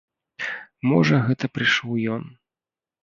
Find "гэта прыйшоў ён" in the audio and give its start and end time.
1.27-2.23